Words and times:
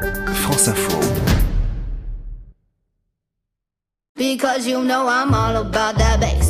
France 0.00 0.68
Info. 0.68 0.98
Because 4.16 4.66
you 4.66 4.82
know 4.82 5.08
I'm 5.08 5.34
all 5.34 5.56
about 5.56 5.96
that 5.98 6.20
bass, 6.20 6.49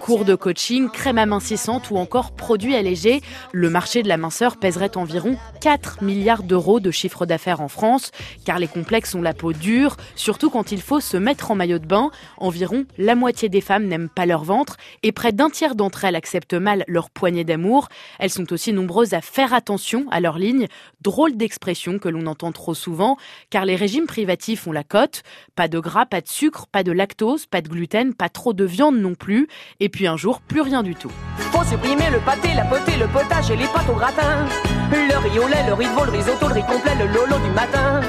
Cours 0.00 0.24
de 0.24 0.34
coaching, 0.36 0.88
crème 0.90 1.18
amincissante 1.18 1.90
ou 1.90 1.96
encore 1.96 2.32
produits 2.32 2.76
allégés, 2.76 3.20
le 3.52 3.68
marché 3.68 4.02
de 4.02 4.08
la 4.08 4.16
minceur 4.16 4.58
pèserait 4.58 4.96
environ 4.96 5.36
4 5.60 6.04
milliards 6.04 6.44
d'euros 6.44 6.78
de 6.78 6.90
chiffre 6.90 7.26
d'affaires 7.26 7.60
en 7.60 7.68
France, 7.68 8.12
car 8.44 8.58
les 8.58 8.68
complexes 8.68 9.14
ont 9.14 9.22
la 9.22 9.34
peau 9.34 9.52
dure, 9.52 9.96
surtout 10.14 10.50
quand 10.50 10.70
il 10.70 10.80
faut 10.80 11.00
se 11.00 11.16
mettre 11.16 11.50
en 11.50 11.56
maillot 11.56 11.78
de 11.78 11.86
bain. 11.86 12.10
Environ 12.36 12.84
la 12.96 13.14
moitié 13.14 13.48
des 13.48 13.60
femmes 13.60 13.86
n'aiment 13.86 14.08
pas 14.08 14.26
leur 14.26 14.44
ventre 14.44 14.76
et 15.02 15.12
près 15.12 15.32
d'un 15.32 15.50
tiers 15.50 15.74
d'entre 15.74 16.04
elles 16.04 16.16
acceptent 16.16 16.54
mal 16.54 16.84
leur 16.86 17.10
poignée 17.10 17.44
d'amour. 17.44 17.88
Elles 18.18 18.30
sont 18.30 18.52
aussi 18.52 18.72
nombreuses 18.72 19.14
à 19.14 19.20
faire 19.20 19.52
attention 19.52 20.06
à 20.10 20.20
leur 20.20 20.38
ligne, 20.38 20.68
drôle 21.00 21.36
d'expression 21.36 21.98
que 21.98 22.08
l'on 22.08 22.26
entend 22.26 22.52
trop 22.52 22.74
souvent, 22.74 23.16
car 23.50 23.64
les 23.64 23.76
régimes 23.76 24.06
privatifs 24.06 24.66
ont 24.66 24.72
la 24.72 24.84
cote. 24.84 25.07
Pas 25.54 25.68
de 25.68 25.78
gras, 25.78 26.06
pas 26.06 26.20
de 26.20 26.28
sucre, 26.28 26.66
pas 26.66 26.82
de 26.82 26.92
lactose, 26.92 27.46
pas 27.46 27.60
de 27.60 27.68
gluten, 27.68 28.14
pas 28.14 28.28
trop 28.28 28.52
de 28.52 28.64
viande 28.64 28.96
non 28.96 29.14
plus. 29.14 29.48
Et 29.80 29.88
puis 29.88 30.06
un 30.06 30.16
jour, 30.16 30.40
plus 30.40 30.60
rien 30.60 30.82
du 30.82 30.94
tout. 30.94 31.10
Faut 31.52 31.64
supprimer 31.64 32.10
le 32.10 32.18
pâté, 32.18 32.54
la 32.54 32.64
potée, 32.64 32.96
le 32.96 33.06
potage 33.06 33.50
et 33.50 33.56
les 33.56 33.66
pâtes 33.66 33.88
au 33.88 33.94
gratin. 33.94 34.46
Le 34.90 35.16
riz 35.28 35.38
au 35.38 35.48
lait, 35.48 35.64
le 35.66 35.74
riz 35.74 35.86
de 35.86 36.04
le 36.06 36.16
risotto, 36.16 36.48
le 36.48 36.54
riz 36.54 36.62
complet, 36.62 36.94
le 36.98 37.06
lolo 37.06 37.38
du 37.44 37.50
matin. 37.50 38.00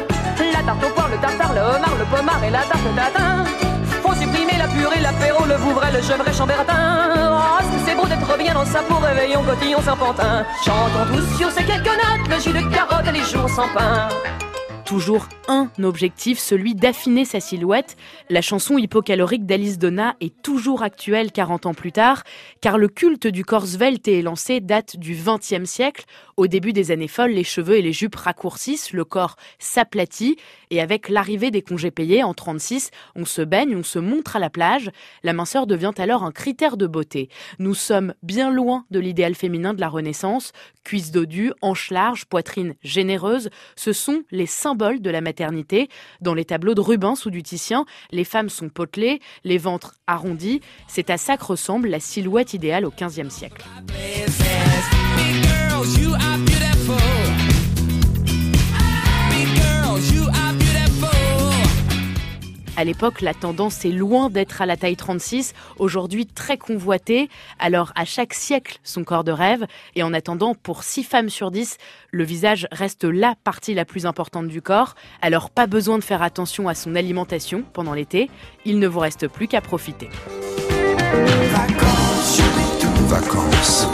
La 0.54 0.64
tarte 0.64 0.84
au 0.84 0.90
poire, 0.90 1.10
le 1.10 1.18
tartare, 1.18 1.54
le 1.54 1.62
homard, 1.62 1.96
le 1.98 2.06
pommard 2.06 2.44
et 2.44 2.50
la 2.50 2.60
tarte 2.60 2.96
tatin. 2.96 3.46
Faut 4.02 4.14
supprimer 4.14 4.58
la 4.58 4.68
purée, 4.68 5.02
l'apéro, 5.02 5.46
le 5.46 5.56
vouvray, 5.56 5.92
le 5.92 6.02
chevret, 6.02 6.34
chambertin. 6.34 7.30
Oh, 7.32 7.64
c'est 7.86 7.96
beau 7.96 8.06
d'être 8.06 8.38
bien 8.38 8.54
dans 8.54 8.66
sa 8.66 8.82
peau, 8.82 8.96
réveillon, 8.96 9.44
cotillon, 9.44 9.82
serpentin? 9.82 10.46
Chantons 10.64 11.14
tous 11.14 11.38
sur 11.38 11.52
ces 11.52 11.64
quelques 11.64 11.86
notes, 11.86 12.30
le 12.30 12.40
jus 12.40 12.54
de 12.54 12.74
carotte 12.74 13.08
et 13.08 13.12
les 13.12 13.24
jours 13.24 13.50
sans 13.50 13.68
pain 13.70 14.10
toujours 14.90 15.30
un 15.48 15.70
objectif, 15.84 16.40
celui 16.40 16.74
d'affiner 16.74 17.24
sa 17.24 17.40
silhouette. 17.40 17.96
La 18.28 18.42
chanson 18.42 18.80
hypocalorique 18.80 19.46
d'Alice 19.46 19.78
Donna 19.78 20.16
est 20.20 20.42
toujours 20.42 20.82
actuelle 20.82 21.32
40 21.32 21.68
ans 21.68 21.74
plus 21.76 21.92
tard, 21.92 22.24
car 22.60 22.80
le 22.80 22.88
culte 22.88 23.28
du 23.28 23.46
corps 23.46 23.68
svelte 23.68 24.08
et 24.08 24.18
élancé 24.18 24.62
date 24.62 24.98
du 24.98 25.14
XXe 25.14 25.70
siècle. 25.70 26.06
Au 26.38 26.48
début 26.48 26.74
des 26.74 26.90
années 26.90 27.08
folles, 27.08 27.34
les 27.34 27.44
cheveux 27.44 27.78
et 27.78 27.84
les 27.84 27.94
jupes 27.94 28.16
raccourcissent, 28.16 28.92
le 28.92 29.06
corps 29.06 29.36
s'aplatit, 29.60 30.38
et 30.72 30.82
avec 30.82 31.08
l'arrivée 31.08 31.52
des 31.52 31.62
congés 31.62 31.92
payés 31.92 32.24
en 32.24 32.34
36, 32.34 32.90
on 33.16 33.26
se 33.26 33.44
baigne, 33.44 33.76
on 33.76 33.84
se 33.84 34.00
montre 34.00 34.38
à 34.38 34.40
la 34.40 34.50
plage. 34.50 34.90
La 35.22 35.34
minceur 35.34 35.68
devient 35.68 35.94
alors 36.00 36.24
un 36.24 36.32
critère 36.32 36.78
de 36.78 36.88
beauté. 36.88 37.30
Nous 37.60 37.76
sommes 37.76 38.16
bien 38.24 38.50
loin 38.50 38.86
de 38.90 39.00
l'idéal 39.00 39.36
féminin 39.36 39.76
de 39.76 39.82
la 39.82 39.90
Renaissance. 39.90 40.52
Cuisses 40.84 41.12
dodues, 41.12 41.54
hanches 41.62 41.92
larges, 41.92 42.26
poitrine 42.26 42.74
généreuse, 42.82 43.52
ce 43.76 43.94
sont 43.94 44.24
les 44.32 44.48
symboles 44.48 44.79
de 44.80 45.10
la 45.10 45.22
maternité. 45.22 45.90
Dans 46.22 46.34
les 46.34 46.46
tableaux 46.46 46.74
de 46.74 46.82
Rubens 46.82 47.26
ou 47.26 47.30
du 47.30 47.44
Titien, 47.44 47.86
les 48.12 48.24
femmes 48.24 48.50
sont 48.50 48.70
potelées, 48.70 49.20
les 49.44 49.58
ventres 49.58 49.96
arrondis. 50.08 50.62
C'est 50.88 51.10
à 51.10 51.18
ça 51.18 51.38
que 51.38 51.44
ressemble 51.44 51.90
la 51.90 52.00
silhouette 52.00 52.54
idéale 52.54 52.86
au 52.86 52.92
XVe 52.92 53.30
siècle. 53.30 53.66
À 62.80 62.86
l'époque, 62.86 63.20
la 63.20 63.34
tendance 63.34 63.84
est 63.84 63.92
loin 63.92 64.30
d'être 64.30 64.62
à 64.62 64.66
la 64.66 64.78
taille 64.78 64.96
36, 64.96 65.54
aujourd'hui 65.80 66.26
très 66.26 66.58
convoitée. 66.58 67.28
Alors, 67.60 67.92
à 67.94 68.06
chaque 68.06 68.34
siècle, 68.34 68.80
son 68.86 69.04
corps 69.04 69.26
de 69.26 69.34
rêve. 69.34 69.68
Et 69.98 70.04
en 70.04 70.14
attendant, 70.14 70.56
pour 70.56 70.84
6 70.84 71.04
femmes 71.04 71.30
sur 71.30 71.52
10, 71.52 71.76
le 72.12 72.24
visage 72.24 72.70
reste 72.72 73.04
la 73.04 73.36
partie 73.44 73.74
la 73.74 73.84
plus 73.84 74.06
importante 74.06 74.48
du 74.48 74.62
corps. 74.62 74.96
Alors, 75.22 75.50
pas 75.50 75.68
besoin 75.68 75.98
de 75.98 76.06
faire 76.06 76.22
attention 76.22 76.70
à 76.70 76.74
son 76.74 76.96
alimentation 76.96 77.66
pendant 77.74 77.94
l'été. 77.94 78.30
Il 78.64 78.80
ne 78.80 78.88
vous 78.88 79.00
reste 79.00 79.28
plus 79.28 79.50
qu'à 79.50 79.60
profiter. 79.60 80.08
Vacances, 81.52 82.42
vacances. 83.10 83.88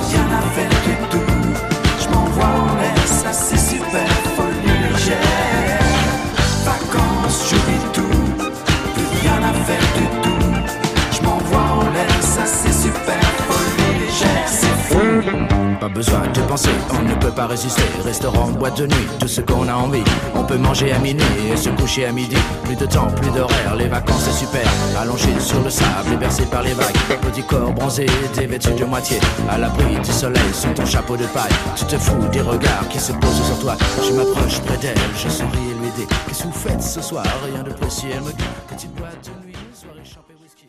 Pas 15.80 15.90
besoin 15.90 16.22
de 16.34 16.40
penser, 16.42 16.70
on 16.92 17.04
ne 17.04 17.16
peut 17.16 17.32
pas 17.32 17.48
résister. 17.48 17.84
Restaurant, 18.04 18.50
boîte 18.52 18.78
de 18.78 18.86
nuit, 18.86 19.08
tout 19.20 19.28
ce 19.28 19.42
qu'on 19.42 19.68
a 19.68 19.74
envie. 19.74 20.04
On 20.36 20.44
peut 20.44 20.58
manger 20.58 20.92
à 20.92 21.00
minuit 21.00 21.24
et 21.52 21.58
se 21.58 21.70
coucher 21.70 22.06
à 22.06 22.12
midi. 22.12 22.38
Plus 22.64 22.76
de 22.76 22.86
temps, 22.86 23.08
plus 23.08 23.30
d'horaire, 23.32 23.76
les 23.76 23.88
vacances 23.88 24.24
c'est 24.26 24.46
super. 24.46 24.68
Allongé 25.00 25.30
sur 25.40 25.62
le 25.64 25.70
sable 25.70 26.14
et 26.14 26.18
bercé 26.18 26.46
par 26.46 26.64
les 26.64 26.74
vagues. 26.74 26.96
Petit 27.22 27.44
corps 27.44 27.74
bronzé, 27.74 28.06
dévêtu 28.36 28.72
de 28.74 28.86
moitié. 28.86 29.20
À 29.50 29.58
l'abri 29.58 29.96
du 30.00 30.12
soleil 30.12 30.54
sous 30.54 30.74
ton 30.74 30.86
chapeau 30.86 31.18
de 31.18 31.26
paille. 31.26 31.54
Tu 31.76 31.86
te 31.86 31.98
fous 31.98 32.28
des 32.32 32.42
regards 32.42 32.88
qui 32.90 33.00
se 33.00 33.12
posent 33.14 33.44
sur 33.44 33.60
toi. 33.60 33.76
Je 34.08 34.14
m'approche 34.14 34.60
près 34.62 34.78
d'elle, 34.78 34.98
je 35.16 35.30
souris 35.30 35.72
et 35.72 35.82
lui 35.82 35.92
dis 35.96 36.08
Qu'est-ce 36.28 36.44
que 36.44 36.48
vous 36.48 36.54
faites 36.54 36.82
ce 36.82 37.02
soir? 37.02 37.26
Rien 37.52 37.64
de 37.64 37.72
précis, 37.72 38.08
elle 38.14 38.22
me 38.22 38.32
dit 38.32 38.44
Petite 38.68 38.94
boîte 38.96 39.24
de 39.24 39.48
nuit. 39.48 39.55